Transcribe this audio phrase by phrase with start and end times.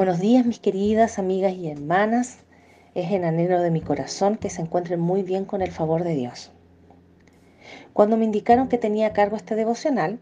[0.00, 2.38] Buenos días mis queridas amigas y hermanas.
[2.94, 6.14] Es en anhelo de mi corazón que se encuentren muy bien con el favor de
[6.14, 6.50] Dios.
[7.92, 10.18] Cuando me indicaron que tenía a cargo este devocional,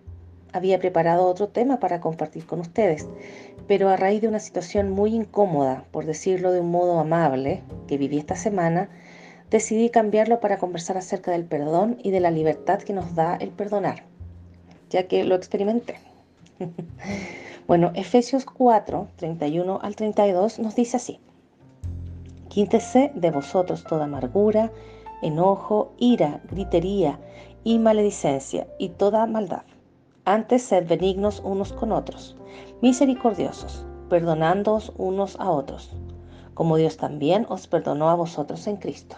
[0.52, 3.06] había preparado otro tema para compartir con ustedes,
[3.68, 7.98] pero a raíz de una situación muy incómoda, por decirlo de un modo amable, que
[7.98, 8.88] viví esta semana,
[9.48, 13.50] decidí cambiarlo para conversar acerca del perdón y de la libertad que nos da el
[13.50, 14.02] perdonar,
[14.90, 15.98] ya que lo experimenté.
[17.68, 21.20] Bueno, Efesios 4, 31 al 32 nos dice así.
[22.48, 24.72] Quítese de vosotros toda amargura,
[25.20, 27.18] enojo, ira, gritería
[27.64, 29.64] y maledicencia y toda maldad.
[30.24, 32.38] Antes sed benignos unos con otros,
[32.80, 35.94] misericordiosos, perdonándoos unos a otros,
[36.54, 39.16] como Dios también os perdonó a vosotros en Cristo.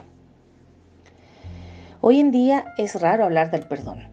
[2.00, 4.08] Hoy en día es raro hablar del perdón.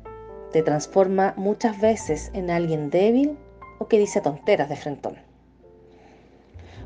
[0.52, 3.36] Te transforma muchas veces en alguien débil
[3.80, 5.18] o que dice tonteras de frentón.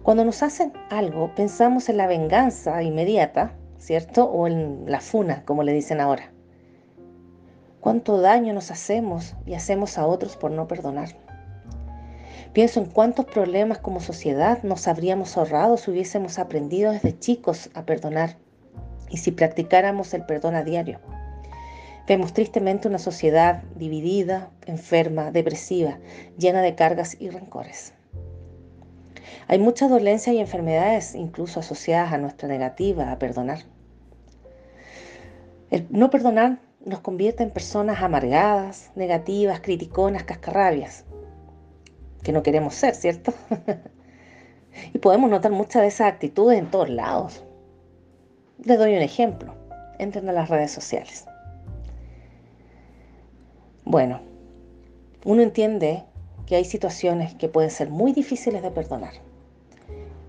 [0.04, 4.26] Cuando nos hacen algo, pensamos en la venganza inmediata, ¿cierto?
[4.26, 6.32] O en la funa, como le dicen ahora.
[7.80, 11.10] ¿Cuánto daño nos hacemos y hacemos a otros por no perdonar?
[12.54, 17.86] Pienso en cuántos problemas como sociedad nos habríamos ahorrado si hubiésemos aprendido desde chicos a
[17.86, 18.38] perdonar
[19.10, 21.00] y si practicáramos el perdón a diario.
[22.12, 26.00] Vemos tristemente una sociedad dividida, enferma, depresiva,
[26.38, 27.94] llena de cargas y rencores.
[29.48, 33.60] Hay muchas dolencias y enfermedades incluso asociadas a nuestra negativa a perdonar.
[35.70, 41.06] El no perdonar nos convierte en personas amargadas, negativas, criticonas, cascarrabias,
[42.24, 43.34] que no queremos ser, ¿cierto?
[44.94, 47.46] y podemos notar muchas de esas actitudes en todos lados.
[48.66, 49.56] Les doy un ejemplo.
[49.98, 51.26] Entren a las redes sociales.
[53.86, 54.22] Bueno,
[55.26, 56.04] uno entiende
[56.46, 59.14] que hay situaciones que pueden ser muy difíciles de perdonar,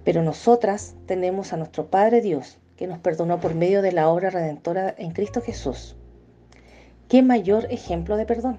[0.05, 4.31] pero nosotras tenemos a nuestro Padre Dios que nos perdonó por medio de la obra
[4.31, 5.97] redentora en Cristo Jesús.
[7.09, 8.59] ¿Qué mayor ejemplo de perdón?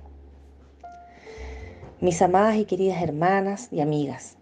[2.00, 4.38] Mis amadas y queridas hermanas y amigas,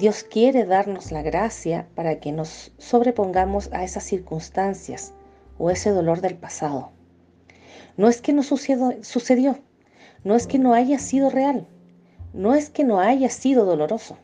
[0.00, 5.12] Dios quiere darnos la gracia para que nos sobrepongamos a esas circunstancias
[5.56, 6.90] o ese dolor del pasado
[7.96, 9.58] no es que no sucedió,
[10.24, 11.66] no es que no haya sido real,
[12.32, 14.18] no es que no haya sido doloroso,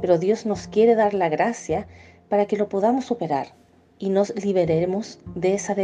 [0.00, 1.86] pero Dios nos quiere dar la gracia
[2.28, 3.48] para que lo podamos superar
[3.98, 5.74] y nos liberemos de esa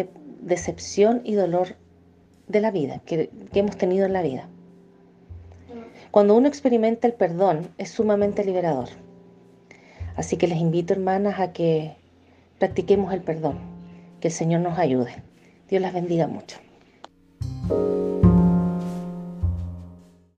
[0.41, 1.77] decepción y dolor
[2.49, 4.49] de la vida que, que hemos tenido en la vida.
[6.11, 8.91] Cuando uno experimenta el perdón es sumamente liberador.
[10.15, 11.97] Así que les invito, hermanas, a que
[12.59, 13.59] practiquemos el perdón.
[14.21, 15.23] Que el Señor nos ayude.
[15.71, 16.59] Dios las bendiga mucho.
[17.69, 18.02] Bye.